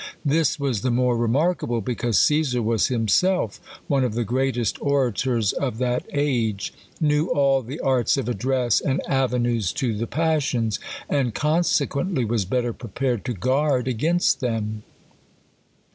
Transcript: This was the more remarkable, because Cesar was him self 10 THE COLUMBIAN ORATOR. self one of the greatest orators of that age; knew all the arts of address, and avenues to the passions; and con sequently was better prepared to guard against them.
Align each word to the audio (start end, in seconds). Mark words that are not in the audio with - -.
This 0.25 0.59
was 0.59 0.81
the 0.81 0.89
more 0.89 1.15
remarkable, 1.15 1.79
because 1.79 2.17
Cesar 2.17 2.59
was 2.63 2.87
him 2.87 3.07
self 3.07 3.57
10 3.57 3.59
THE 3.59 3.59
COLUMBIAN 3.59 3.69
ORATOR. 3.69 3.75
self 3.85 3.89
one 3.91 4.03
of 4.03 4.13
the 4.15 4.23
greatest 4.23 4.81
orators 4.81 5.53
of 5.53 5.77
that 5.77 6.05
age; 6.11 6.73
knew 6.99 7.27
all 7.27 7.61
the 7.61 7.79
arts 7.81 8.17
of 8.17 8.27
address, 8.27 8.81
and 8.81 8.99
avenues 9.07 9.71
to 9.73 9.95
the 9.95 10.07
passions; 10.07 10.79
and 11.07 11.35
con 11.35 11.61
sequently 11.61 12.27
was 12.27 12.45
better 12.45 12.73
prepared 12.73 13.23
to 13.25 13.33
guard 13.35 13.87
against 13.87 14.39
them. 14.39 14.81